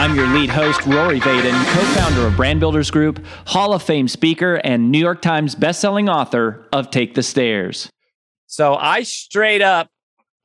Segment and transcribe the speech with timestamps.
[0.00, 4.08] I'm your lead host, Rory Vaden, co founder of Brand Builders Group, Hall of Fame
[4.08, 7.90] speaker, and New York Times bestselling author of Take the Stairs.
[8.46, 9.90] So I straight up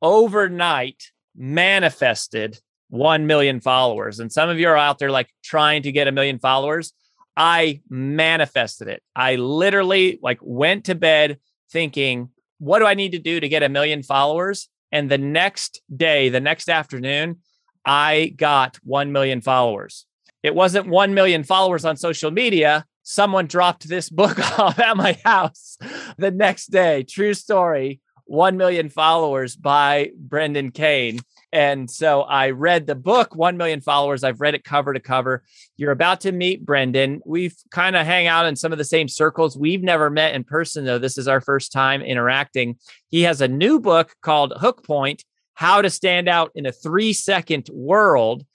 [0.01, 1.03] overnight
[1.37, 4.19] manifested 1 million followers.
[4.19, 6.91] And some of you are out there like trying to get a million followers.
[7.37, 9.01] I manifested it.
[9.15, 11.39] I literally like went to bed
[11.71, 12.27] thinking,
[12.57, 14.67] what do I need to do to get a million followers?
[14.91, 17.37] And the next day, the next afternoon,
[17.85, 20.05] I got 1 million followers.
[20.43, 22.85] It wasn't 1 million followers on social media.
[23.03, 25.77] Someone dropped this book off at my house
[26.17, 27.03] the next day.
[27.03, 31.19] True story 1 million followers by Brendan Kane.
[31.55, 34.25] And so I read the book, 1 Million Followers.
[34.25, 35.41] I've read it cover to cover.
[35.77, 37.21] You're about to meet Brendan.
[37.25, 39.57] We've kind of hang out in some of the same circles.
[39.57, 40.97] We've never met in person, though.
[40.99, 42.77] This is our first time interacting.
[43.09, 45.23] He has a new book called Hook Point
[45.55, 48.45] how to stand out in a three second world.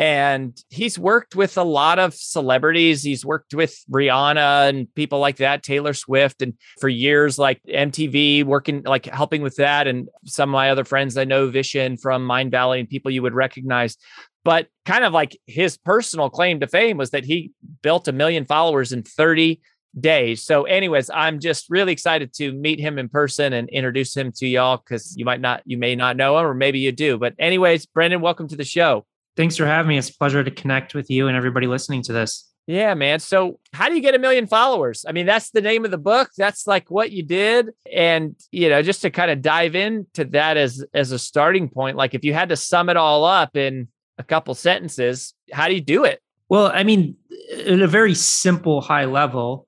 [0.00, 3.02] And he's worked with a lot of celebrities.
[3.02, 8.44] He's worked with Rihanna and people like that, Taylor Swift, and for years, like MTV,
[8.44, 9.88] working, like helping with that.
[9.88, 13.34] And some of my other friends I know, Vishen from Mindvalley, and people you would
[13.34, 13.96] recognize.
[14.44, 17.50] But kind of like his personal claim to fame was that he
[17.82, 19.60] built a million followers in 30
[19.98, 20.44] days.
[20.44, 24.46] So, anyways, I'm just really excited to meet him in person and introduce him to
[24.46, 27.18] y'all because you might not, you may not know him, or maybe you do.
[27.18, 29.06] But, anyways, Brendan, welcome to the show.
[29.36, 29.98] Thanks for having me.
[29.98, 32.48] It's a pleasure to connect with you and everybody listening to this.
[32.66, 33.18] Yeah, man.
[33.20, 35.06] So, how do you get a million followers?
[35.08, 36.28] I mean, that's the name of the book.
[36.36, 40.58] That's like what you did, and you know, just to kind of dive into that
[40.58, 41.96] as as a starting point.
[41.96, 45.74] Like, if you had to sum it all up in a couple sentences, how do
[45.74, 46.20] you do it?
[46.50, 47.16] Well, I mean,
[47.52, 49.67] at a very simple high level,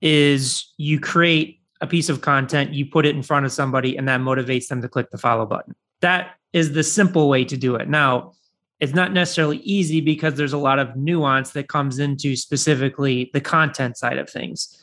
[0.00, 4.08] is you create a piece of content, you put it in front of somebody, and
[4.08, 5.74] that motivates them to click the follow button.
[6.00, 7.88] That is the simple way to do it.
[7.88, 8.32] Now,
[8.80, 13.40] it's not necessarily easy because there's a lot of nuance that comes into specifically the
[13.40, 14.82] content side of things.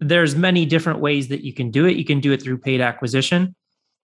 [0.00, 1.96] There's many different ways that you can do it.
[1.96, 3.54] You can do it through paid acquisition,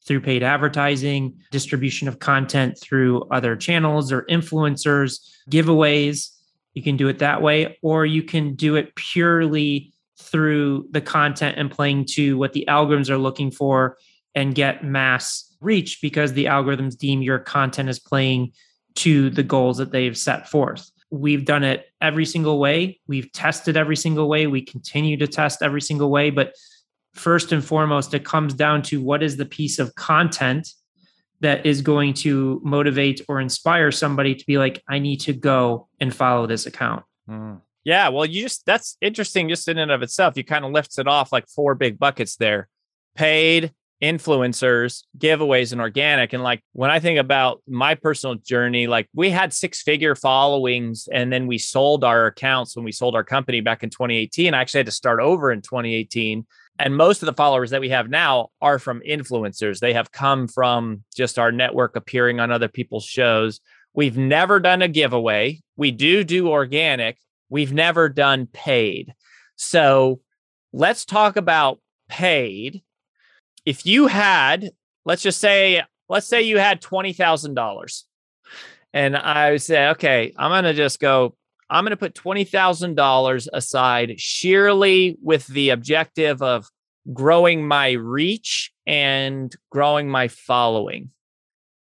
[0.06, 6.31] through paid advertising, distribution of content through other channels or influencers, giveaways.
[6.75, 9.90] You can do it that way, or you can do it purely
[10.20, 13.97] through the content and playing to what the algorithms are looking for
[14.34, 18.53] and get mass reach because the algorithms deem your content is playing
[18.94, 20.91] to the goals that they've set forth.
[21.10, 23.00] We've done it every single way.
[23.08, 24.47] We've tested every single way.
[24.47, 26.31] We continue to test every single way.
[26.31, 26.54] But
[27.14, 30.69] first and foremost, it comes down to what is the piece of content
[31.41, 35.88] that is going to motivate or inspire somebody to be like, I need to go
[35.98, 37.04] and follow this account.
[37.28, 37.60] Mm.
[37.85, 40.37] Yeah, well, you just that's interesting just in and of itself.
[40.37, 42.69] You kind of lifts it off like four big buckets there.
[43.17, 46.33] Paid, influencers, giveaways, and organic.
[46.33, 51.09] And like when I think about my personal journey, like we had six figure followings
[51.13, 54.55] and then we sold our accounts when we sold our company back in 2018.
[54.55, 56.47] I actually had to start over in 2018.
[56.79, 59.81] And most of the followers that we have now are from influencers.
[59.81, 63.61] They have come from just our network appearing on other people's shows.
[63.93, 65.61] We've never done a giveaway.
[65.77, 67.19] We do do organic,
[67.50, 69.12] We've never done paid.
[69.56, 70.21] So
[70.72, 72.83] let's talk about paid.
[73.66, 74.71] If you had,
[75.05, 78.03] let's just say, let's say you had $20,000
[78.94, 81.37] and I say, okay, I'm going to just go,
[81.69, 86.69] I'm going to put $20,000 aside sheerly with the objective of
[87.12, 91.11] growing my reach and growing my following.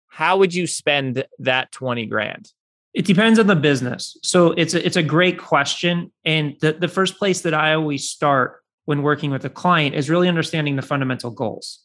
[0.08, 2.52] How would you spend that 20 grand?
[2.94, 4.18] It depends on the business.
[4.22, 6.12] So it's a, it's a great question.
[6.26, 10.10] And the, the first place that I always start when working with a client is
[10.10, 11.80] really understanding the fundamental goals.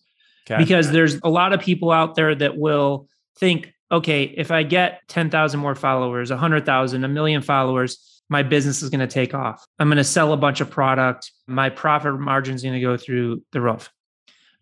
[0.51, 0.63] Okay.
[0.63, 5.01] Because there's a lot of people out there that will think, okay, if I get
[5.09, 9.65] 10,000 more followers, 100,000, a million followers, my business is going to take off.
[9.79, 11.33] I'm going to sell a bunch of product.
[11.47, 13.91] My profit margin is going to go through the roof.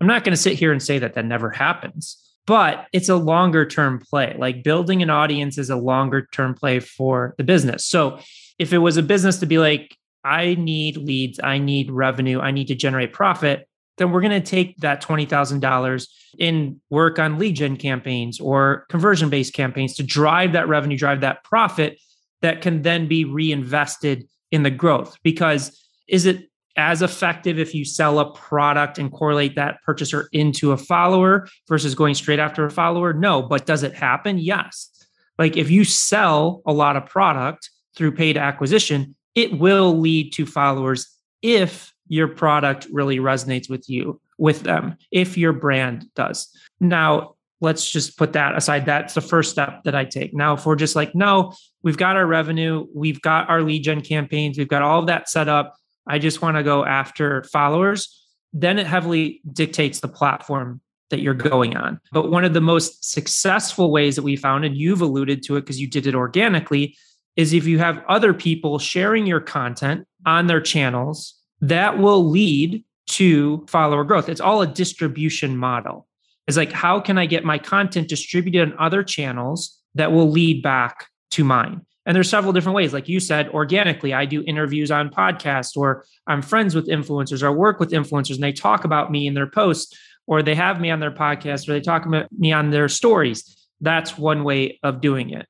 [0.00, 3.16] I'm not going to sit here and say that that never happens but it's a
[3.16, 4.36] longer term play.
[4.38, 7.84] Like building an audience is a longer term play for the business.
[7.84, 8.20] So
[8.58, 12.50] if it was a business to be like, I need leads, I need revenue, I
[12.50, 16.08] need to generate profit, then we're going to take that $20,000
[16.40, 21.20] and work on lead gen campaigns or conversion based campaigns to drive that revenue, drive
[21.22, 21.98] that profit
[22.42, 27.84] that can then be reinvested in the growth because is it as effective if you
[27.84, 32.70] sell a product and correlate that purchaser into a follower versus going straight after a
[32.70, 33.12] follower?
[33.12, 34.38] No, but does it happen?
[34.38, 34.90] Yes.
[35.38, 40.46] Like if you sell a lot of product through paid acquisition, it will lead to
[40.46, 41.06] followers
[41.42, 46.48] if your product really resonates with you, with them, if your brand does.
[46.80, 48.86] Now, let's just put that aside.
[48.86, 50.34] That's the first step that I take.
[50.34, 54.02] Now, if we're just like, no, we've got our revenue, we've got our lead gen
[54.02, 55.74] campaigns, we've got all of that set up
[56.06, 60.80] I just want to go after followers, then it heavily dictates the platform
[61.10, 62.00] that you're going on.
[62.12, 65.60] But one of the most successful ways that we found, and you've alluded to it
[65.62, 66.96] because you did it organically,
[67.36, 72.84] is if you have other people sharing your content on their channels, that will lead
[73.08, 74.28] to follower growth.
[74.28, 76.08] It's all a distribution model.
[76.48, 80.62] It's like, how can I get my content distributed on other channels that will lead
[80.62, 81.82] back to mine?
[82.06, 82.92] And there's several different ways.
[82.92, 87.52] Like you said, organically, I do interviews on podcasts, or I'm friends with influencers, or
[87.52, 89.98] work with influencers, and they talk about me in their posts,
[90.28, 93.68] or they have me on their podcast, or they talk about me on their stories.
[93.80, 95.46] That's one way of doing it.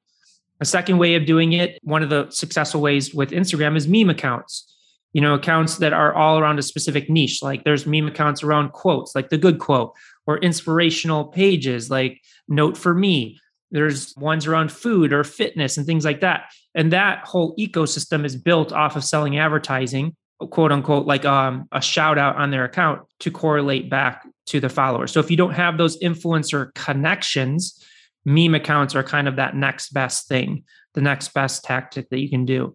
[0.59, 4.09] A second way of doing it, one of the successful ways with Instagram is meme
[4.09, 4.73] accounts.
[5.13, 7.43] You know, accounts that are all around a specific niche.
[7.43, 9.93] Like there's meme accounts around quotes, like the good quote,
[10.27, 13.39] or inspirational pages like Note for Me
[13.71, 16.51] there's ones around food or fitness and things like that.
[16.75, 20.15] And that whole ecosystem is built off of selling advertising,
[20.51, 24.69] quote unquote, like um, a shout out on their account to correlate back to the
[24.69, 25.11] followers.
[25.13, 27.83] So if you don't have those influencer connections,
[28.25, 30.65] meme accounts are kind of that next best thing,
[30.95, 32.75] the next best tactic that you can do.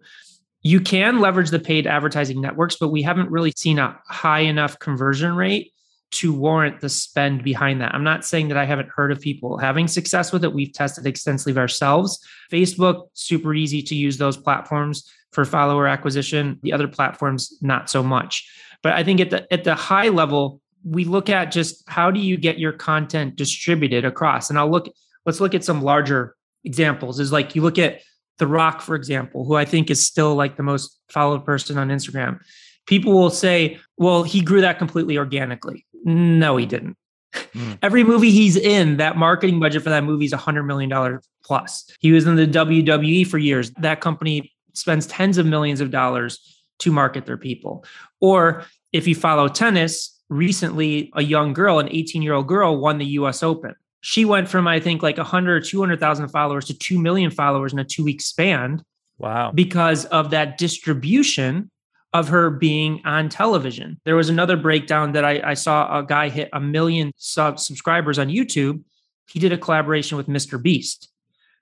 [0.63, 4.77] You can leverage the paid advertising networks, but we haven't really seen a high enough
[4.77, 5.70] conversion rate
[6.11, 7.95] to warrant the spend behind that.
[7.95, 10.53] I'm not saying that I haven't heard of people having success with it.
[10.53, 12.19] We've tested extensively ourselves.
[12.51, 16.59] Facebook, super easy to use those platforms for follower acquisition.
[16.63, 18.49] The other platforms, not so much.
[18.83, 22.19] But I think at the at the high level, we look at just how do
[22.19, 24.49] you get your content distributed across.
[24.49, 24.89] And I'll look,
[25.25, 26.35] let's look at some larger
[26.65, 27.19] examples.
[27.19, 28.01] Is like you look at
[28.37, 31.89] The Rock, for example, who I think is still like the most followed person on
[31.89, 32.39] Instagram.
[32.87, 36.97] People will say, well, he grew that completely organically no, he didn't.
[37.33, 37.77] Mm.
[37.81, 41.89] Every movie he's in, that marketing budget for that movie is $100 million plus.
[41.99, 43.71] He was in the WWE for years.
[43.71, 47.85] That company spends tens of millions of dollars to market their people.
[48.19, 52.97] Or if you follow tennis, recently a young girl, an 18 year old girl, won
[52.97, 53.75] the US Open.
[54.01, 57.79] She went from, I think, like 100 or 200,000 followers to 2 million followers in
[57.79, 58.83] a two week span.
[59.17, 59.51] Wow.
[59.51, 61.69] Because of that distribution
[62.13, 63.99] of her being on television.
[64.03, 68.19] There was another breakdown that I, I saw a guy hit a million sub subscribers
[68.19, 68.83] on YouTube.
[69.29, 70.61] He did a collaboration with Mr.
[70.61, 71.09] Beast.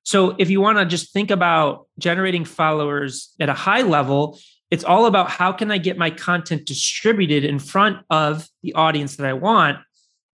[0.04, 4.40] So if you want to just think about generating followers at a high level,
[4.72, 9.18] it's all about how can I get my content distributed in front of the audience
[9.18, 9.78] that I want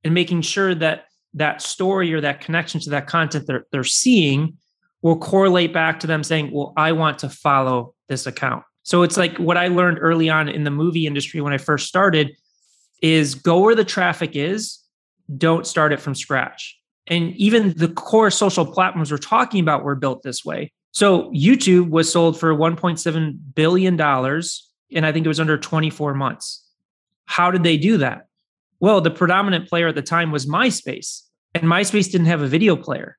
[0.03, 4.57] and making sure that that story or that connection to that content that they're seeing
[5.01, 8.63] will correlate back to them saying, well, I want to follow this account.
[8.85, 11.87] So it's like what I learned early on in the movie industry when I first
[11.87, 12.37] started
[13.01, 14.79] is go where the traffic is,
[15.37, 16.79] don't start it from scratch.
[17.07, 20.71] And even the core social platforms we're talking about were built this way.
[20.91, 26.13] So YouTube was sold for 1.7 billion dollars and I think it was under 24
[26.13, 26.63] months.
[27.25, 28.27] How did they do that?
[28.79, 31.21] Well, the predominant player at the time was MySpace,
[31.55, 33.17] and MySpace didn't have a video player.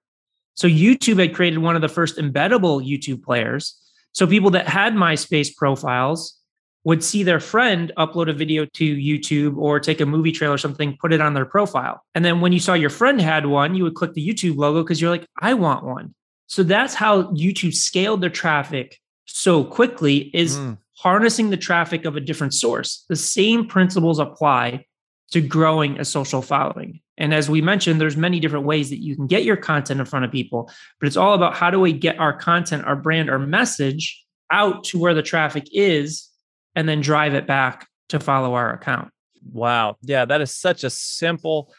[0.55, 3.77] So YouTube had created one of the first embeddable YouTube players
[4.17, 6.39] so people that had MySpace profiles
[6.85, 10.59] would see their friend upload a video to YouTube or take a movie trailer or
[10.59, 12.03] something, put it on their profile.
[12.15, 14.83] And then when you saw your friend had one, you would click the YouTube logo
[14.83, 16.15] because you're like, I want one.
[16.47, 20.79] So that's how YouTube scaled their traffic so quickly is mm.
[20.97, 23.05] harnessing the traffic of a different source.
[23.11, 24.87] The same principles apply
[25.33, 27.01] to growing a social following.
[27.19, 30.07] And as we mentioned, there's many different ways that you can get your content in
[30.07, 33.31] front of people, but it's all about how do we get our content, our brand,
[33.31, 36.29] our message out to where the traffic is
[36.75, 39.11] and then drive it back to follow our account.
[39.53, 39.97] Wow.
[40.03, 41.73] Yeah, that is such a simple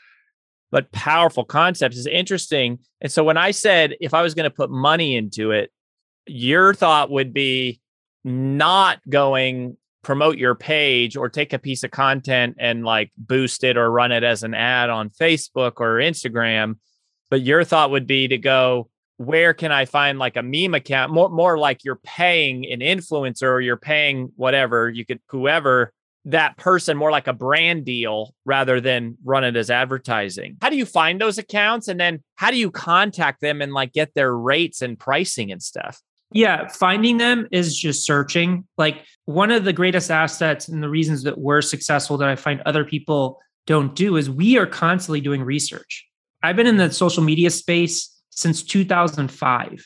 [0.71, 1.95] but powerful concept.
[1.95, 2.79] It's interesting.
[2.99, 5.71] And so when I said if I was going to put money into it,
[6.25, 7.79] your thought would be
[8.25, 9.77] not going
[10.07, 14.13] promote your page or take a piece of content and like boost it or run
[14.13, 16.75] it as an ad on Facebook or Instagram.
[17.29, 21.11] But your thought would be to go, where can I find like a meme account?
[21.11, 25.91] More more like you're paying an influencer or you're paying whatever, you could whoever
[26.23, 30.55] that person more like a brand deal rather than run it as advertising.
[30.61, 33.91] How do you find those accounts and then how do you contact them and like
[33.91, 36.01] get their rates and pricing and stuff?
[36.31, 38.67] Yeah, finding them is just searching.
[38.77, 42.61] Like one of the greatest assets and the reasons that we're successful that I find
[42.65, 46.05] other people don't do is we are constantly doing research.
[46.43, 49.85] I've been in the social media space since 2005.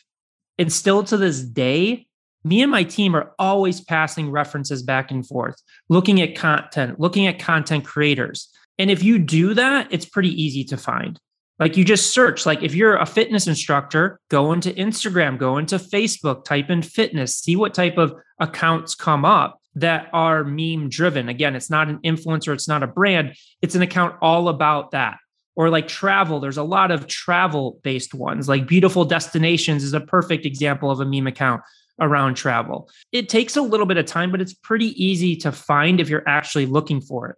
[0.58, 2.08] And still to this day,
[2.44, 7.28] me and my team are always passing references back and forth, looking at content, looking
[7.28, 8.50] at content creators.
[8.78, 11.20] And if you do that, it's pretty easy to find.
[11.62, 15.78] Like you just search, like if you're a fitness instructor, go into Instagram, go into
[15.78, 21.30] Facebook, type in fitness, see what type of accounts come up that are meme driven.
[21.30, 25.18] Again, it's not an influencer, it's not a brand, it's an account all about that.
[25.56, 30.02] Or like travel, there's a lot of travel based ones, like Beautiful Destinations is a
[30.02, 31.62] perfect example of a meme account
[32.00, 32.90] around travel.
[33.12, 36.28] It takes a little bit of time, but it's pretty easy to find if you're
[36.28, 37.36] actually looking for it.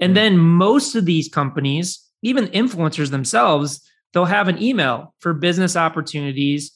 [0.00, 0.14] And mm-hmm.
[0.14, 6.72] then most of these companies, even influencers themselves, they'll have an email for business opportunities.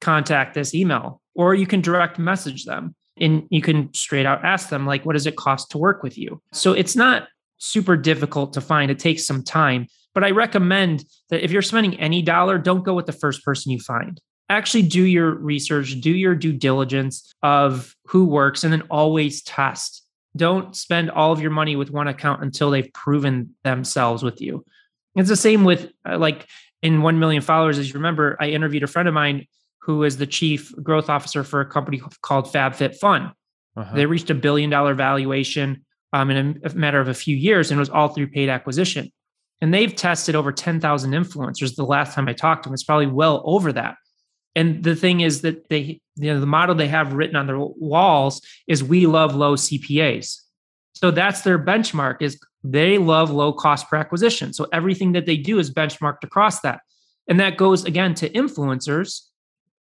[0.00, 4.68] Contact this email, or you can direct message them and you can straight out ask
[4.68, 6.40] them, like, what does it cost to work with you?
[6.52, 7.26] So it's not
[7.58, 8.92] super difficult to find.
[8.92, 9.88] It takes some time.
[10.14, 13.72] But I recommend that if you're spending any dollar, don't go with the first person
[13.72, 14.20] you find.
[14.48, 20.04] Actually, do your research, do your due diligence of who works, and then always test.
[20.36, 24.64] Don't spend all of your money with one account until they've proven themselves with you.
[25.16, 26.46] It's the same with uh, like
[26.82, 27.78] in 1 million followers.
[27.78, 29.46] As you remember, I interviewed a friend of mine
[29.80, 33.32] who is the chief growth officer for a company called FabFitFun.
[33.76, 33.94] Uh-huh.
[33.94, 37.78] They reached a billion dollar valuation um, in a, matter of a few years and
[37.78, 39.10] it was all through paid acquisition.
[39.60, 42.74] And they've tested over 10,000 influencers the last time I talked to them.
[42.74, 43.96] It's probably well over that.
[44.54, 47.58] And the thing is that they, you know, the model they have written on their
[47.58, 50.36] walls is we love low CPAs.
[50.94, 54.52] So that's their benchmark is they love low cost per acquisition.
[54.52, 56.80] So everything that they do is benchmarked across that.
[57.28, 59.22] And that goes again to influencers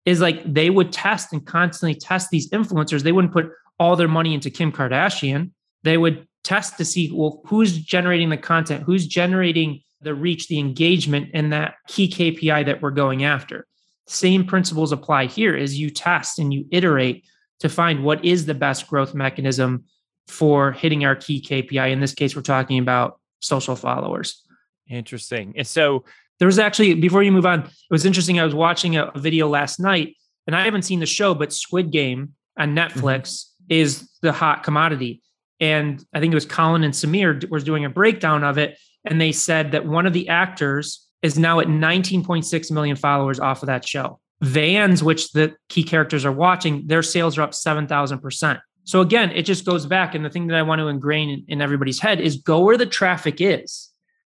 [0.05, 3.03] is like they would test and constantly test these influencers.
[3.03, 5.51] They wouldn't put all their money into Kim Kardashian.
[5.83, 10.59] They would test to see, well, who's generating the content, who's generating the reach, the
[10.59, 13.65] engagement, and that key KPI that we're going after.
[14.07, 17.23] Same principles apply here is you test and you iterate
[17.59, 19.85] to find what is the best growth mechanism
[20.27, 21.91] for hitting our key KPI.
[21.91, 24.43] In this case, we're talking about social followers.
[24.89, 25.53] Interesting.
[25.57, 26.03] And so
[26.39, 28.39] there was actually, before you move on, it was interesting.
[28.39, 30.15] I was watching a, video last night
[30.47, 33.65] and I haven't seen the show, but Squid Game on Netflix mm-hmm.
[33.69, 35.21] is the hot commodity.
[35.59, 38.77] And I think it was Colin and Samir was doing a breakdown of it.
[39.05, 43.63] And they said that one of the actors is now at 19.6 million followers off
[43.63, 44.19] of that show.
[44.41, 48.59] Vans, which the key characters are watching, their sales are up 7,000%.
[48.85, 50.15] So again, it just goes back.
[50.15, 52.85] And the thing that I want to ingrain in, everybody's head is go where the
[52.85, 53.89] traffic is,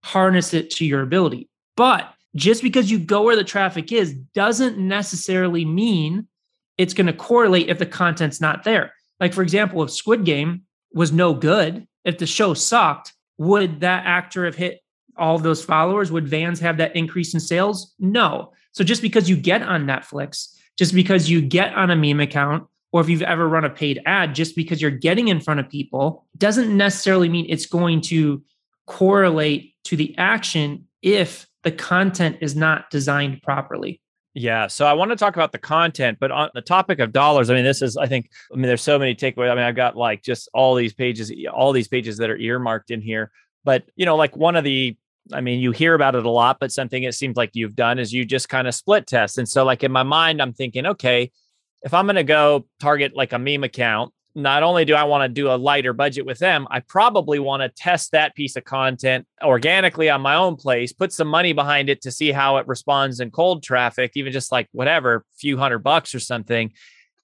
[0.04, 1.50] harness it to your ability.
[1.76, 6.28] But just because you go where the traffic is doesn't necessarily mean
[6.78, 8.94] it's going to correlate if the content's not there.
[9.20, 14.06] Like, for example, if Squid Game was no good, if the show sucked, would that
[14.06, 14.82] actor have hit
[15.18, 16.12] all those followers?
[16.12, 17.94] Would Vans have that increase in sales?
[18.00, 18.52] No.
[18.74, 22.68] So just because you get on Netflix, just because you get on a meme account,
[22.96, 25.68] or if you've ever run a paid ad, just because you're getting in front of
[25.68, 28.42] people doesn't necessarily mean it's going to
[28.88, 34.00] correlate to the action if the content is not designed properly.
[34.34, 34.68] Yeah.
[34.68, 37.56] So I want to talk about the content, but on the topic of dollars, I
[37.56, 39.52] mean, this is, I think, I mean, there's so many takeaways.
[39.52, 42.92] I mean, I've got like just all these pages, all these pages that are earmarked
[42.92, 43.30] in here.
[43.66, 44.96] But, you know, like one of the,
[45.34, 48.00] I mean, you hear about it a lot, but something it seems like you've done
[48.00, 49.38] is you just kind of split test.
[49.38, 51.30] And so, like, in my mind, I'm thinking, okay,
[51.86, 55.24] if I'm going to go target like a meme account, not only do I want
[55.24, 58.66] to do a lighter budget with them, I probably want to test that piece of
[58.66, 62.68] content organically on my own place, put some money behind it to see how it
[62.68, 66.74] responds in cold traffic, even just like whatever, few hundred bucks or something,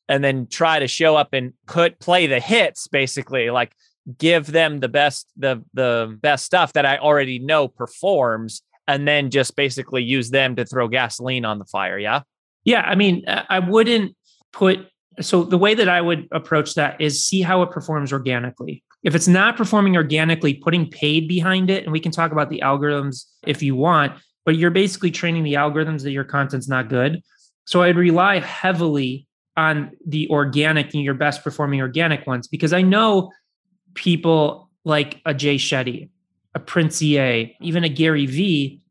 [0.08, 3.74] and then try to show up and put play the hits basically, like
[4.18, 9.32] give them the best the the best stuff that I already know performs and then
[9.32, 12.22] just basically use them to throw gasoline on the fire, yeah?
[12.63, 14.15] Yeah, I mean, I wouldn't
[14.51, 14.88] put
[15.20, 18.84] so the way that I would approach that is see how it performs organically.
[19.03, 22.62] If it's not performing organically, putting paid behind it, and we can talk about the
[22.63, 24.13] algorithms if you want,
[24.46, 27.22] but you're basically training the algorithms that your content's not good.
[27.65, 29.27] So I'd rely heavily
[29.58, 33.31] on the organic and your best performing organic ones because I know
[33.93, 36.10] people like a Jay Shetty,
[36.55, 38.81] a Prince EA, even a Gary Vee,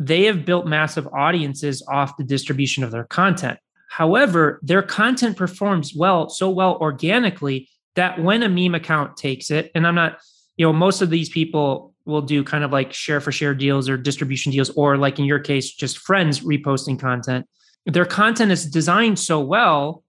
[0.00, 3.58] they have built massive audiences off the distribution of their content.
[3.88, 9.72] However, their content performs well, so well organically that when a meme account takes it,
[9.74, 10.18] and I'm not,
[10.56, 13.88] you know, most of these people will do kind of like share for share deals
[13.88, 17.46] or distribution deals, or like in your case, just friends reposting content.
[17.86, 20.04] Their content is designed so well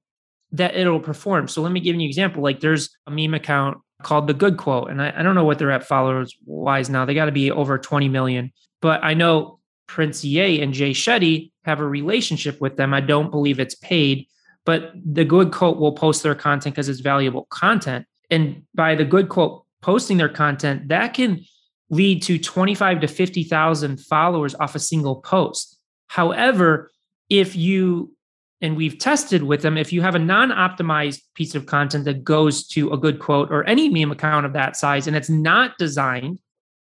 [0.51, 1.47] that it'll perform.
[1.47, 2.43] So let me give you an example.
[2.43, 5.57] Like there's a meme account called the Good Quote, and I, I don't know what
[5.57, 7.05] they're at followers wise now.
[7.05, 8.51] They got to be over 20 million.
[8.81, 9.58] But I know
[9.89, 12.93] Prince EA and Jay Shetty have a relationship with them.
[12.93, 14.27] I don't believe it's paid,
[14.63, 18.05] but the Good Quote will post their content because it's valuable content.
[18.29, 21.43] And by the Good Quote posting their content, that can
[21.89, 25.79] lead to 25 to 50,000 followers off a single post.
[26.07, 26.91] However,
[27.29, 28.13] if you
[28.61, 32.67] and we've tested with them if you have a non-optimized piece of content that goes
[32.67, 36.39] to a good quote or any meme account of that size and it's not designed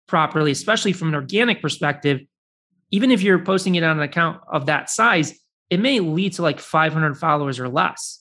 [0.06, 2.20] properly especially from an organic perspective
[2.94, 5.34] even if you're posting it on an account of that size
[5.70, 8.20] it may lead to like 500 followers or less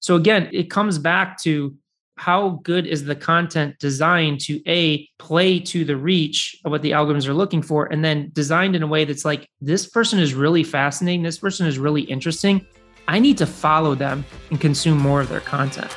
[0.00, 1.74] so again it comes back to
[2.18, 6.92] how good is the content designed to a play to the reach of what the
[6.92, 10.32] algorithms are looking for and then designed in a way that's like this person is
[10.32, 12.66] really fascinating this person is really interesting
[13.08, 15.96] I need to follow them and consume more of their content.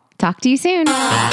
[0.21, 0.85] Talk to you soon.
[0.85, 1.31] Now,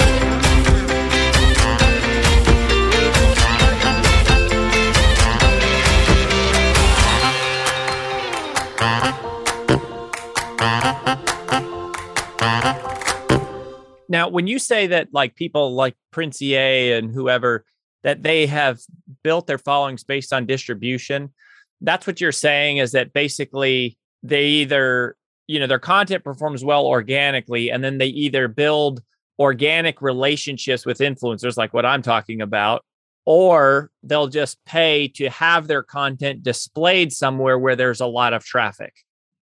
[14.30, 17.66] when you say that, like people like Prince EA and whoever,
[18.04, 18.78] that they have
[19.22, 21.34] built their followings based on distribution,
[21.82, 25.17] that's what you're saying is that basically they either,
[25.48, 29.02] you know, their content performs well organically, and then they either build
[29.38, 32.84] organic relationships with influencers, like what I'm talking about,
[33.24, 38.44] or they'll just pay to have their content displayed somewhere where there's a lot of
[38.44, 38.94] traffic.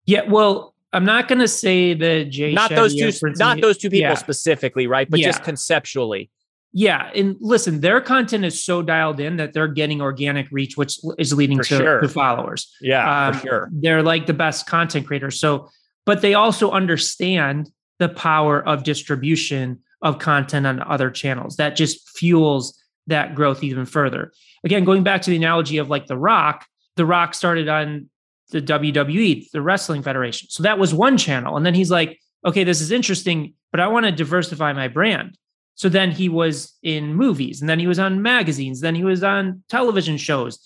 [0.05, 2.53] Yeah, well, I'm not going to say that Jay.
[2.53, 3.11] Not those two.
[3.37, 4.15] Not those two people yeah.
[4.15, 5.09] specifically, right?
[5.09, 5.27] But Yeah.
[5.27, 6.29] just conceptually.
[6.73, 10.99] Yeah, and listen, their content is so dialed in that they're getting organic reach, which
[11.17, 11.99] is leading to, sure.
[11.99, 12.73] to followers.
[12.79, 13.69] Yeah, Um, sure.
[13.73, 15.37] They're like the best content creators.
[15.37, 15.69] So,
[16.05, 21.57] but they also understand the power of distribution of content on other channels.
[21.57, 24.31] That just fuels that growth even further.
[24.63, 28.09] Again, going back to the analogy of like The Rock, The Rock started on
[28.49, 30.49] the WWE, the Wrestling Federation.
[30.49, 31.55] So that was one channel.
[31.55, 35.37] And then he's like, okay, this is interesting, but I want to diversify my brand.
[35.75, 39.23] So then he was in movies and then he was on magazines, then he was
[39.23, 40.59] on television shows.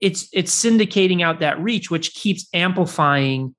[0.00, 3.54] It's it's syndicating out that reach, which keeps amplifying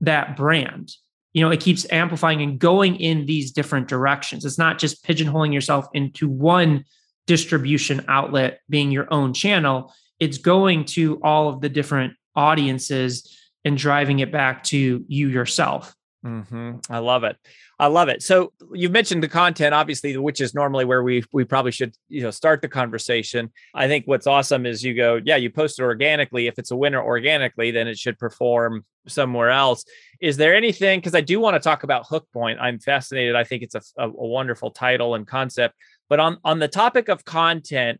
[0.00, 0.92] that brand.
[1.32, 4.44] You know, it keeps amplifying and going in these different directions.
[4.44, 6.84] It's not just pigeonholing yourself into one
[7.26, 9.94] distribution outlet being your own channel.
[10.18, 15.94] It's going to all of the different audiences and driving it back to you yourself.
[16.22, 17.36] hmm I love it.
[17.80, 18.22] I love it.
[18.22, 22.22] So you've mentioned the content, obviously, which is normally where we we probably should you
[22.22, 23.50] know start the conversation.
[23.74, 26.46] I think what's awesome is you go, yeah, you post it organically.
[26.46, 29.86] If it's a winner organically, then it should perform somewhere else.
[30.20, 30.98] Is there anything?
[31.00, 32.60] Because I do want to talk about Hook Point.
[32.60, 33.34] I'm fascinated.
[33.34, 35.74] I think it's a, a, a wonderful title and concept.
[36.10, 37.98] But on on the topic of content,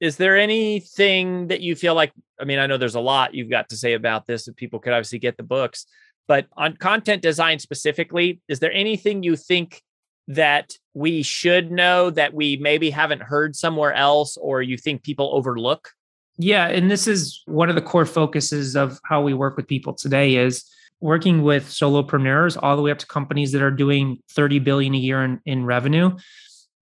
[0.00, 2.12] is there anything that you feel like?
[2.40, 4.78] I mean, I know there's a lot you've got to say about this, and people
[4.78, 5.84] could obviously get the books.
[6.30, 9.82] But on content design specifically, is there anything you think
[10.28, 15.30] that we should know that we maybe haven't heard somewhere else or you think people
[15.32, 15.90] overlook?
[16.38, 19.92] Yeah, and this is one of the core focuses of how we work with people
[19.92, 20.64] today is
[21.00, 24.98] working with solopreneurs all the way up to companies that are doing 30 billion a
[24.98, 26.16] year in, in revenue.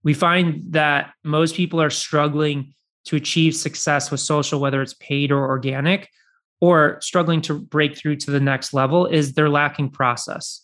[0.04, 2.74] We find that most people are struggling
[3.06, 6.10] to achieve success with social, whether it's paid or organic,
[6.60, 10.62] or struggling to break through to the next level is they're lacking process.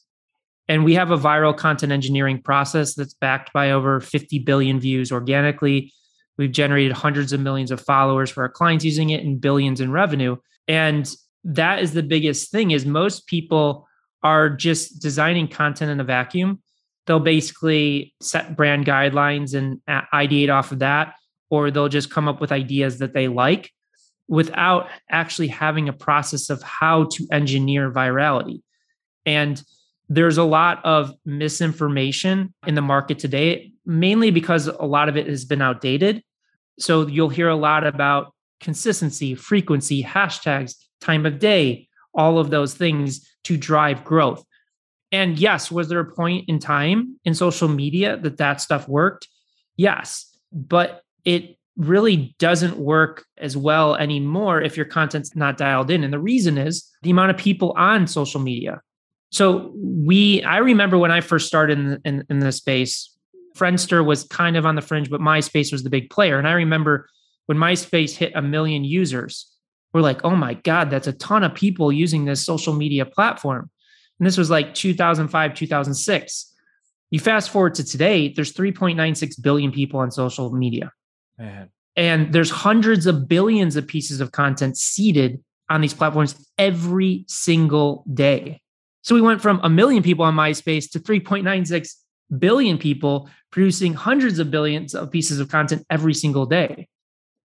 [0.69, 5.13] And we have a viral content engineering process that's backed by over 50 billion views
[5.13, 5.93] organically.
[6.39, 9.93] We've generated hundreds of millions of followers for our clients using it and billions in
[9.93, 10.37] revenue.
[10.67, 13.87] And that is the biggest thing is most people
[14.23, 16.63] are just designing content in a vacuum.
[17.07, 21.15] They'll basically set brand guidelines and uh, ideate off of that,
[21.51, 23.71] or they'll just come up with ideas that they like
[24.29, 28.63] without actually having a process of how to engineer virality.
[29.27, 29.63] And
[30.09, 35.27] there's a lot of misinformation in the market today, mainly because a lot of it
[35.27, 36.23] has been outdated.
[36.79, 42.75] So you'll hear a lot about consistency, frequency, hashtags, time of day, all of those
[42.75, 44.45] things to drive growth.
[45.13, 49.29] And yes, was there a point in time in social media that that stuff worked?
[49.77, 56.05] Yes, but it really doesn't work as well anymore if your content's not dialed in.
[56.05, 58.81] And the reason is the amount of people on social media.
[59.31, 63.11] So we, I remember when I first started in, in, in this space,
[63.57, 66.39] Friendster was kind of on the fringe, but MySpace was the big player.
[66.39, 67.09] And I remember
[67.47, 69.51] when MySpace hit a million users,
[69.93, 73.71] we're like, oh my God, that's a ton of people using this social media platform.
[74.19, 76.53] And this was like 2005, 2006.
[77.11, 80.91] You fast forward to today, there's 3.96 billion people on social media.
[81.39, 81.71] Man.
[81.97, 88.05] And there's hundreds of billions of pieces of content seeded on these platforms every single
[88.13, 88.61] day.
[89.03, 91.95] So we went from a million people on MySpace to 3.96
[92.39, 96.89] billion people producing hundreds of billions of pieces of content every single day.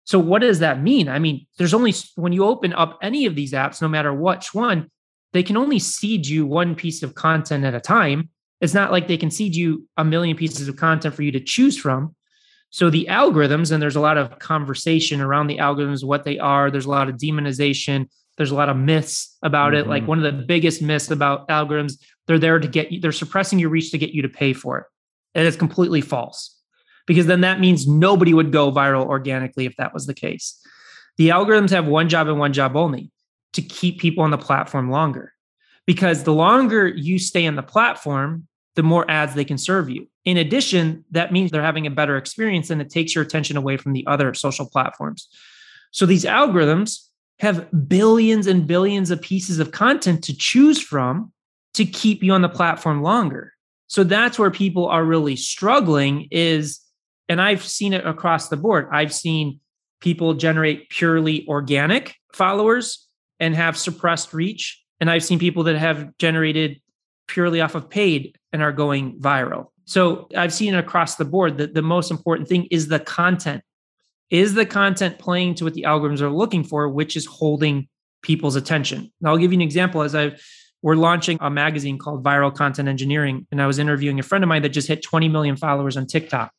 [0.03, 1.09] So what does that mean?
[1.09, 4.53] I mean, there's only when you open up any of these apps, no matter which
[4.53, 4.91] one,
[5.33, 8.29] they can only seed you one piece of content at a time.
[8.61, 11.39] It's not like they can seed you a million pieces of content for you to
[11.39, 12.15] choose from.
[12.75, 16.69] So the algorithms, and there's a lot of conversation around the algorithms, what they are.
[16.69, 18.09] There's a lot of demonization.
[18.35, 19.85] There's a lot of myths about mm-hmm.
[19.85, 19.87] it.
[19.87, 20.09] Like mm-hmm.
[20.09, 21.93] one of the biggest myths about algorithms,
[22.27, 24.79] they're there to get you, they're suppressing your reach to get you to pay for
[24.79, 24.85] it.
[25.35, 26.53] And it's completely false
[27.07, 30.59] because then that means nobody would go viral organically if that was the case.
[31.15, 33.09] The algorithms have one job and one job only
[33.53, 35.31] to keep people on the platform longer.
[35.85, 40.07] Because the longer you stay on the platform, the more ads they can serve you.
[40.25, 43.77] In addition, that means they're having a better experience and it takes your attention away
[43.77, 45.27] from the other social platforms.
[45.91, 47.07] So these algorithms
[47.39, 51.31] have billions and billions of pieces of content to choose from
[51.73, 53.53] to keep you on the platform longer.
[53.87, 56.81] So that's where people are really struggling is
[57.27, 58.87] and I've seen it across the board.
[58.91, 59.59] I've seen
[59.99, 63.07] people generate purely organic followers
[63.39, 64.81] and have suppressed reach.
[64.99, 66.79] And I've seen people that have generated
[67.27, 69.67] purely off of paid and are going viral.
[69.83, 73.63] So I've seen across the board that the most important thing is the content.
[74.31, 77.89] Is the content playing to what the algorithms are looking for, which is holding
[78.23, 79.11] people's attention?
[79.19, 80.41] And I'll give you an example as I've
[80.81, 83.47] we're launching a magazine called Viral Content Engineering.
[83.51, 86.05] And I was interviewing a friend of mine that just hit 20 million followers on
[86.05, 86.51] TikTok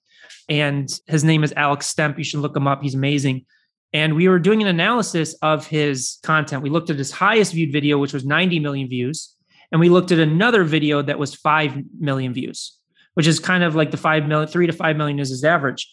[0.49, 2.19] and his name is Alex Stemp.
[2.19, 2.83] You should look him up.
[2.83, 3.47] He's amazing.
[3.93, 6.63] And we were doing an analysis of his content.
[6.63, 9.36] We looked at his highest viewed video, which was 90 million views.
[9.73, 12.77] And we looked at another video that was 5 million views,
[13.15, 15.93] which is kind of like the 5 million, 3 to 5 million is his average.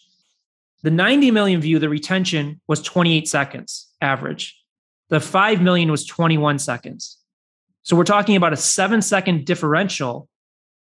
[0.82, 4.60] The 90 million view, the retention was 28 seconds average.
[5.08, 7.18] The 5 million was 21 seconds.
[7.82, 10.28] So we're talking about a seven second differential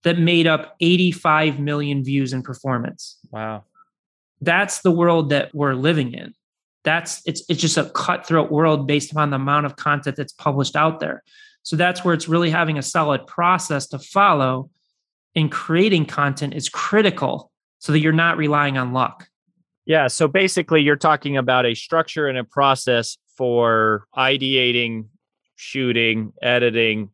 [0.04, 3.18] that made up 85 million views in performance.
[3.30, 3.64] Wow.
[4.40, 6.34] That's the world that we're living in.
[6.84, 10.76] That's it's it's just a cutthroat world based upon the amount of content that's published
[10.76, 11.24] out there.
[11.66, 14.70] So that's where it's really having a solid process to follow
[15.34, 17.50] and creating content is critical
[17.80, 19.26] so that you're not relying on luck.
[19.84, 25.08] Yeah, so basically you're talking about a structure and a process for ideating,
[25.56, 27.10] shooting, editing,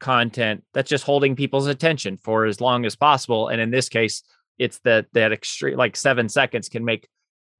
[0.00, 3.46] content that's just holding people's attention for as long as possible.
[3.46, 4.24] And in this case,
[4.58, 7.06] it's that that extreme like seven seconds can make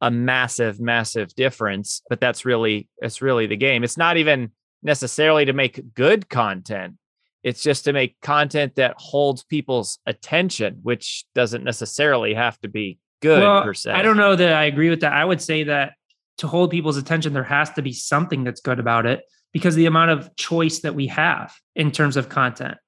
[0.01, 2.03] a massive, massive difference.
[2.11, 3.85] But that's really it's really the game.
[3.85, 4.51] It's not even
[4.83, 6.95] necessarily to make good content.
[7.43, 12.99] It's just to make content that holds people's attention, which doesn't necessarily have to be
[13.21, 13.93] good well, per se.
[13.93, 15.13] I don't know that I agree with that.
[15.13, 15.95] I would say that
[16.39, 19.87] to hold people's attention, there has to be something that's good about it because the
[19.87, 22.79] amount of choice that we have in terms of content.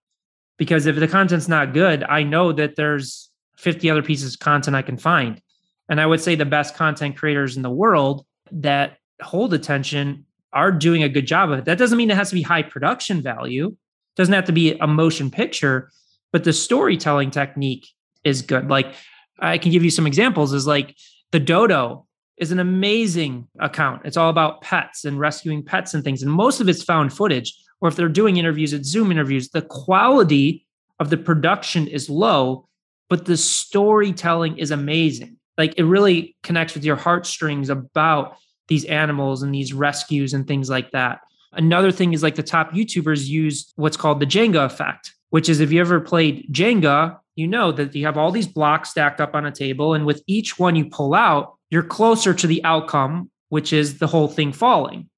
[0.57, 4.76] Because if the content's not good, I know that there's 50 other pieces of content
[4.76, 5.40] I can find.
[5.88, 10.72] And I would say the best content creators in the world that hold attention are
[10.72, 11.64] doing a good job of it.
[11.64, 14.78] That doesn't mean it has to be high production value, it doesn't have to be
[14.78, 15.90] a motion picture,
[16.32, 17.88] but the storytelling technique
[18.24, 18.68] is good.
[18.68, 18.94] Like
[19.38, 20.96] I can give you some examples is like
[21.32, 24.02] the dodo is an amazing account.
[24.04, 26.22] It's all about pets and rescuing pets and things.
[26.22, 27.54] And most of it's found footage.
[27.80, 29.50] Or if they're doing interviews, at Zoom interviews.
[29.50, 30.66] The quality
[30.98, 32.68] of the production is low,
[33.08, 35.36] but the storytelling is amazing.
[35.58, 38.36] Like it really connects with your heartstrings about
[38.68, 41.20] these animals and these rescues and things like that.
[41.53, 45.61] Another thing is like the top YouTubers use what's called the Jenga effect, which is
[45.61, 49.35] if you ever played Jenga, you know that you have all these blocks stacked up
[49.35, 49.94] on a table.
[49.94, 54.07] And with each one you pull out, you're closer to the outcome, which is the
[54.07, 55.09] whole thing falling.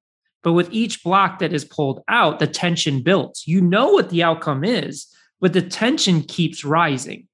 [0.43, 3.47] But with each block that is pulled out, the tension builds.
[3.47, 5.07] You know what the outcome is,
[5.41, 7.27] but the tension keeps rising.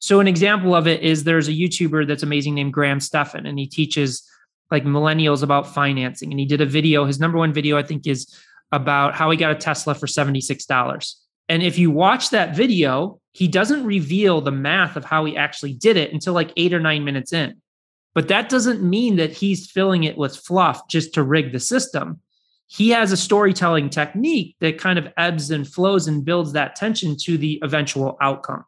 [0.00, 3.58] So, an example of it is there's a YouTuber that's amazing named Graham Stephan, and
[3.58, 4.28] he teaches
[4.72, 6.32] like millennials about financing.
[6.32, 7.04] And he did a video.
[7.04, 8.34] His number one video, I think, is
[8.72, 11.14] about how he got a Tesla for $76.
[11.48, 15.74] And if you watch that video, he doesn't reveal the math of how he actually
[15.74, 17.60] did it until like eight or nine minutes in.
[18.14, 22.20] But that doesn't mean that he's filling it with fluff just to rig the system.
[22.66, 27.16] He has a storytelling technique that kind of ebbs and flows and builds that tension
[27.24, 28.64] to the eventual outcome.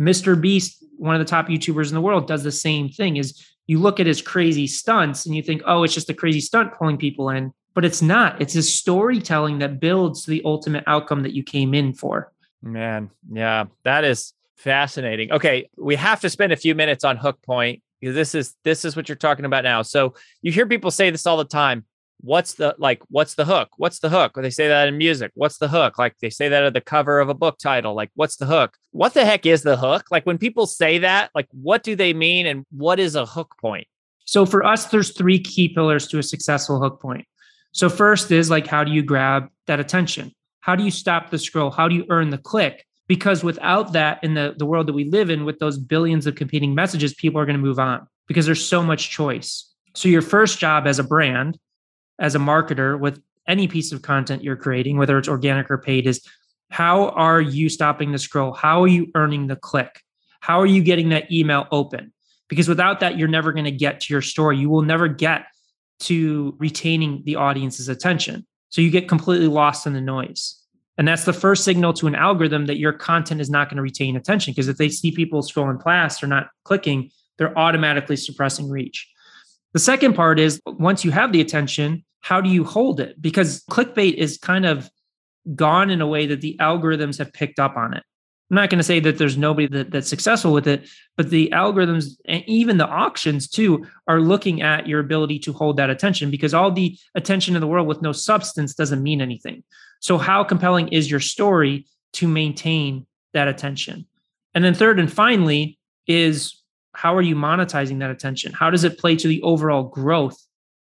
[0.00, 0.40] Mr.
[0.40, 3.18] Beast, one of the top YouTubers in the world, does the same thing.
[3.18, 6.40] Is you look at his crazy stunts and you think, oh, it's just a crazy
[6.40, 8.40] stunt pulling people in but it's not.
[8.40, 12.32] It's his storytelling that builds the ultimate outcome that you came in for.
[12.62, 15.32] Man, yeah, that is fascinating.
[15.32, 18.84] Okay, we have to spend a few minutes on hook point because this is this
[18.84, 19.82] is what you're talking about now.
[19.82, 21.84] So you hear people say this all the time.
[22.22, 23.02] What's the like?
[23.08, 23.70] What's the hook?
[23.76, 24.38] What's the hook?
[24.38, 25.32] Or they say that in music.
[25.34, 25.98] What's the hook?
[25.98, 27.94] Like they say that at the cover of a book title.
[27.94, 28.76] Like what's the hook?
[28.92, 30.06] What the heck is the hook?
[30.10, 33.56] Like when people say that, like what do they mean, and what is a hook
[33.60, 33.86] point?
[34.24, 37.26] So for us, there's three key pillars to a successful hook point.
[37.72, 40.32] So, first is like, how do you grab that attention?
[40.60, 41.70] How do you stop the scroll?
[41.70, 42.86] How do you earn the click?
[43.08, 46.34] Because without that, in the, the world that we live in, with those billions of
[46.34, 49.70] competing messages, people are going to move on because there's so much choice.
[49.94, 51.58] So, your first job as a brand,
[52.22, 56.06] as a marketer with any piece of content you're creating, whether it's organic or paid,
[56.06, 56.24] is
[56.70, 58.52] how are you stopping the scroll?
[58.52, 60.00] How are you earning the click?
[60.40, 62.12] How are you getting that email open?
[62.48, 64.56] Because without that, you're never going to get to your story.
[64.56, 65.46] You will never get
[66.00, 68.46] to retaining the audience's attention.
[68.70, 70.58] So you get completely lost in the noise.
[70.98, 73.82] And that's the first signal to an algorithm that your content is not going to
[73.82, 78.68] retain attention because if they see people scrolling past or not clicking, they're automatically suppressing
[78.68, 79.08] reach.
[79.72, 83.20] The second part is once you have the attention, how do you hold it?
[83.20, 84.90] Because clickbait is kind of
[85.54, 88.02] gone in a way that the algorithms have picked up on it.
[88.50, 91.50] I'm not going to say that there's nobody that, that's successful with it, but the
[91.54, 96.30] algorithms and even the auctions too are looking at your ability to hold that attention
[96.30, 99.64] because all the attention in the world with no substance doesn't mean anything.
[100.00, 104.06] So, how compelling is your story to maintain that attention?
[104.54, 108.52] And then, third and finally, is how are you monetizing that attention?
[108.52, 110.36] How does it play to the overall growth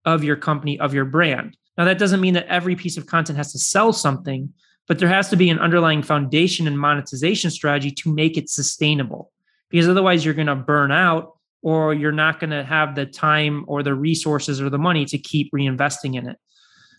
[0.04, 1.56] of your company, of your brand?
[1.78, 4.52] Now, that doesn't mean that every piece of content has to sell something,
[4.88, 9.30] but there has to be an underlying foundation and monetization strategy to make it sustainable.
[9.70, 13.64] Because otherwise you're going to burn out or you're not going to have the time
[13.68, 16.36] or the resources or the money to keep reinvesting in it.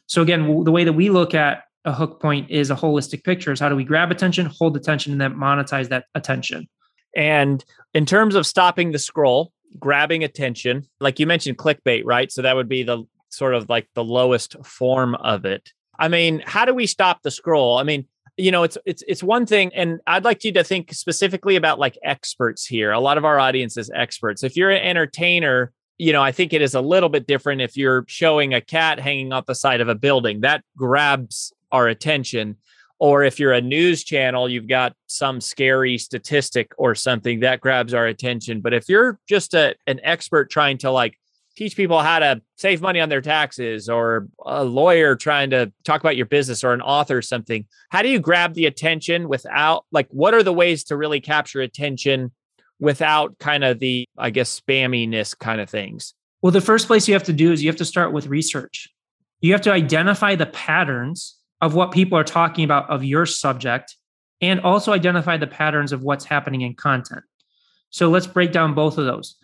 [0.08, 3.52] So again the way that we look at a hook point is a holistic picture
[3.52, 6.68] is how do we grab attention hold attention and then monetize that attention.
[7.16, 7.64] And
[7.94, 12.56] in terms of stopping the scroll grabbing attention like you mentioned clickbait right so that
[12.56, 16.74] would be the sort of like the lowest form of it I mean, how do
[16.74, 17.78] we stop the scroll?
[17.78, 18.06] I mean,
[18.38, 21.78] you know, it's it's it's one thing, and I'd like you to think specifically about
[21.78, 22.92] like experts here.
[22.92, 24.44] A lot of our audience is experts.
[24.44, 27.78] If you're an entertainer, you know, I think it is a little bit different if
[27.78, 30.42] you're showing a cat hanging off the side of a building.
[30.42, 32.58] That grabs our attention.
[33.04, 37.94] Or if you're a news channel, you've got some scary statistic or something that grabs
[37.94, 38.62] our attention.
[38.62, 41.20] But if you're just a, an expert trying to like
[41.58, 46.00] teach people how to save money on their taxes or a lawyer trying to talk
[46.00, 49.86] about your business or an author or something how do you grab the attention without
[49.92, 52.32] like what are the ways to really capture attention
[52.80, 57.14] without kind of the i guess spamminess kind of things well the first place you
[57.14, 58.90] have to do is you have to start with research
[59.42, 63.96] you have to identify the patterns of what people are talking about of your subject
[64.42, 67.24] and also identify the patterns of what's happening in content
[67.90, 69.38] so let's break down both of those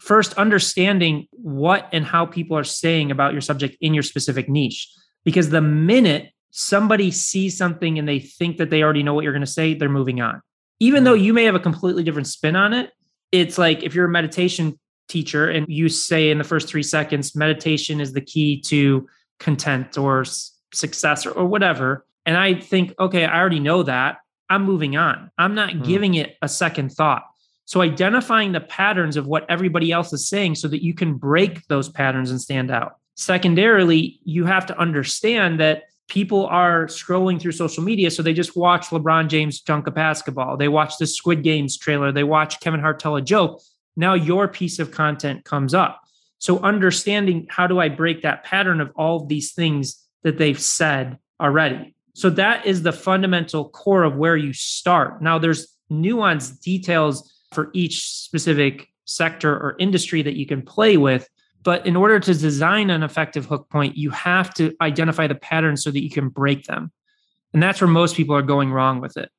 [0.00, 4.90] first understanding what and how people are saying about your subject in your specific niche.
[5.24, 9.32] Because the minute somebody sees something and they think that they already know what you're
[9.32, 10.40] going to say, they're moving on.
[10.80, 11.22] Even though mm.
[11.22, 12.90] you may have a completely different spin on it,
[13.30, 17.36] it's like if you're a meditation teacher and you say in the first three seconds,
[17.36, 19.06] meditation is the key to
[19.38, 20.24] content or
[20.72, 22.06] success or, or whatever.
[22.26, 24.18] And I think, okay, I already know that.
[24.48, 25.30] I'm moving on.
[25.38, 25.84] I'm not mm.
[25.84, 27.24] giving it a second thought.
[27.64, 31.66] So identifying the patterns of what everybody else is saying so that you can break
[31.68, 32.96] those patterns and stand out.
[33.14, 38.10] Secondarily, you have to understand that people are scrolling through social media.
[38.10, 40.56] So they just watch LeBron James dunk a basketball.
[40.56, 42.10] They watch the Squid Games trailer.
[42.10, 43.62] They watch Kevin Hart tell a joke.
[43.96, 46.02] Now your piece of content comes up.
[46.38, 50.60] So understanding how do I break that pattern of all of these things that they've
[50.60, 51.94] said already.
[52.14, 55.22] So that is the fundamental core of where you start.
[55.22, 61.28] Now there's nuanced details for each specific sector or industry that you can play with.
[61.62, 65.82] But in order to design an effective hook point, you have to identify the patterns
[65.82, 66.92] so that you can break them.
[67.52, 69.30] And that's where most people are going wrong with it.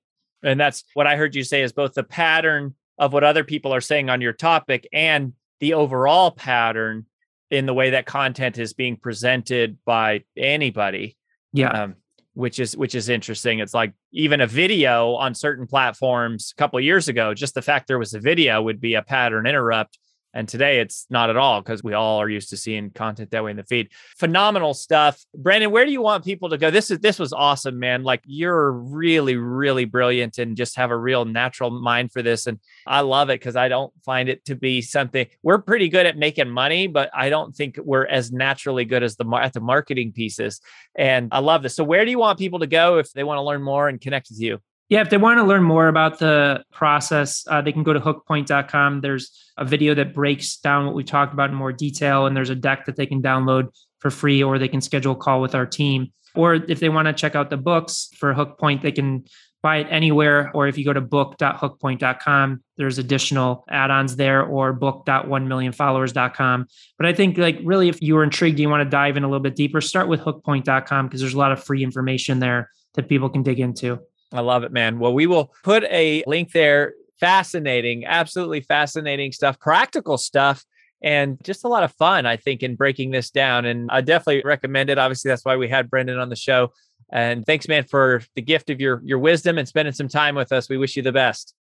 [0.44, 3.74] And that's what I heard you say is both the pattern of what other people
[3.74, 7.06] are saying on your topic and the overall pattern
[7.52, 11.18] in the way that content is being presented by anybody.
[11.54, 11.70] Yeah.
[11.70, 11.96] Um,
[12.34, 13.60] which is which is interesting.
[13.60, 17.90] It's like even a video on certain platforms a couple years ago, just the fact
[17.90, 20.00] there was a video would be a pattern interrupt
[20.34, 23.44] and today it's not at all because we all are used to seeing content that
[23.44, 23.90] way in the feed.
[24.18, 25.24] Phenomenal stuff.
[25.36, 26.72] Brendan, where do you want people to go?
[26.72, 28.04] This is this was awesome, man.
[28.04, 32.48] Like you're really, really brilliant and just have a real natural mind for this.
[32.48, 36.06] And I love it because I don't find it to be something we're pretty good
[36.06, 39.60] at making money, but I don't think we're as naturally good as the at the
[39.60, 40.62] marketing pieces.
[40.96, 41.76] And I love this.
[41.76, 44.00] So where do you want people to go if they want to learn more and
[44.00, 44.60] connect with you?
[44.92, 48.00] Yeah, if they want to learn more about the process, uh, they can go to
[48.02, 49.00] hookpoint.com.
[49.00, 52.50] There's a video that breaks down what we talked about in more detail, and there's
[52.50, 55.56] a deck that they can download for free, or they can schedule a call with
[55.56, 56.12] our team.
[56.36, 59.24] Or if they want to check out the books for Hookpoint, they can
[59.64, 60.52] buy it anywhere.
[60.54, 66.68] Or if you go to book.hookpoint.com, there's additional add-ons there, or book.1millionfollowers.com.
[66.98, 69.28] But I think, like, really, if you were intrigued, you want to dive in a
[69.28, 73.08] little bit deeper, start with hookpoint.com because there's a lot of free information there that
[73.08, 73.98] people can dig into.
[74.32, 75.00] I love it, man.
[75.00, 76.94] Well, we will put a link there.
[77.20, 80.66] Fascinating, absolutely fascinating stuff, practical stuff,
[81.04, 83.66] and just a lot of fun, I think, in breaking this down.
[83.66, 84.98] And I definitely recommend it.
[84.98, 86.72] Obviously, that's why we had Brendan on the show.
[87.12, 90.52] And thanks, man, for the gift of your your wisdom and spending some time with
[90.52, 90.70] us.
[90.70, 91.54] We wish you the best.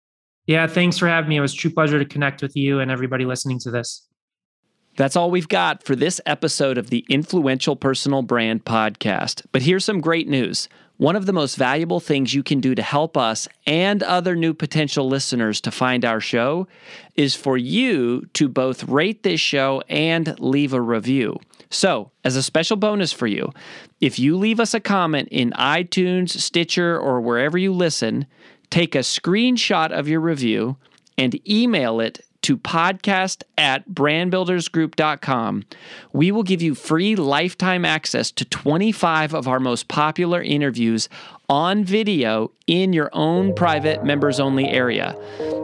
[0.47, 1.37] Yeah, thanks for having me.
[1.37, 4.07] It was true pleasure to connect with you and everybody listening to this.
[4.97, 9.45] That's all we've got for this episode of the Influential Personal Brand Podcast.
[9.53, 10.69] But here's some great news.
[11.01, 14.53] One of the most valuable things you can do to help us and other new
[14.53, 16.69] potential listeners to find our show
[17.15, 21.41] is for you to both rate this show and leave a review.
[21.71, 23.51] So, as a special bonus for you,
[24.03, 28.27] if you leave us a comment in iTunes, Stitcher, or wherever you listen,
[28.69, 30.77] take a screenshot of your review
[31.17, 35.65] and email it to podcast at brandbuildersgroup.com.
[36.13, 41.09] We will give you free lifetime access to 25 of our most popular interviews
[41.51, 45.17] on video in your own private members only area.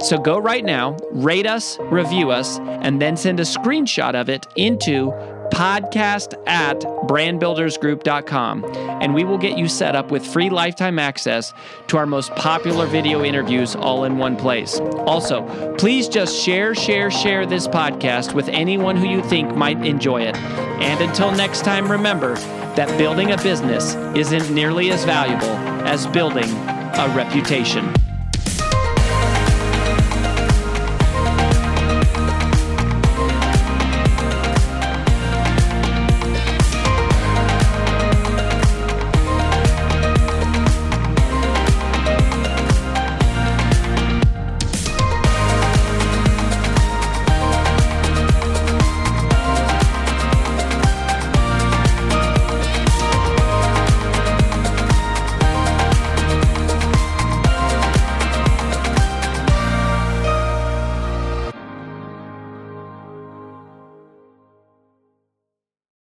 [0.02, 4.46] So go right now, rate us, review us, and then send a screenshot of it
[4.56, 5.12] into
[5.52, 8.64] podcast at brandbuildersgroup.com,
[9.00, 11.52] and we will get you set up with free lifetime access
[11.86, 14.80] to our most popular video interviews all in one place.
[15.06, 20.20] Also, please just share, share, share this podcast with anyone who you think might enjoy
[20.22, 20.36] it.
[20.36, 22.34] And until next time, remember
[22.76, 27.92] that building a business isn't nearly as valuable as building a reputation.